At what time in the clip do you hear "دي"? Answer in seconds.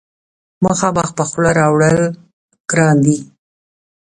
3.05-3.17